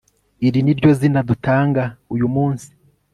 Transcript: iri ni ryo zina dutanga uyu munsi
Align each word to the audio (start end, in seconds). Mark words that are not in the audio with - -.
iri 0.47 0.59
ni 0.63 0.73
ryo 0.77 0.91
zina 0.99 1.19
dutanga 1.29 1.83
uyu 2.13 2.27
munsi 2.35 2.69